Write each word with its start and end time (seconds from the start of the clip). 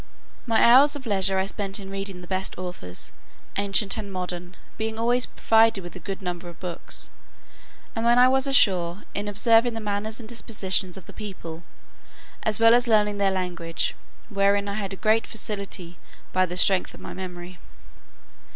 My 0.47 0.63
hours 0.63 0.95
of 0.95 1.05
leisure 1.05 1.37
I 1.37 1.45
spent 1.45 1.79
in 1.79 1.91
reading 1.91 2.21
the 2.21 2.27
best 2.27 2.57
authors, 2.57 3.11
ancient 3.55 3.97
and 3.99 4.11
modern, 4.11 4.55
being 4.75 4.97
always 4.97 5.27
provided 5.27 5.83
with 5.83 5.95
a 5.95 5.99
good 5.99 6.23
number 6.23 6.49
of 6.49 6.59
books; 6.59 7.11
and 7.95 8.03
when 8.03 8.17
I 8.17 8.27
was 8.27 8.47
ashore, 8.47 9.03
in 9.13 9.27
observing 9.27 9.75
the 9.75 9.79
manners 9.79 10.19
and 10.19 10.27
dispositions 10.27 10.97
of 10.97 11.05
the 11.05 11.13
people, 11.13 11.61
as 12.41 12.59
well 12.59 12.73
as 12.73 12.87
learning 12.87 13.19
their 13.19 13.29
language; 13.29 13.95
wherein 14.29 14.67
I 14.67 14.73
had 14.73 14.91
a 14.91 14.95
great 14.95 15.27
facility, 15.27 15.99
by 16.33 16.47
the 16.47 16.57
strength 16.57 16.95
of 16.95 16.99
my 16.99 17.13
memory. 17.13 17.59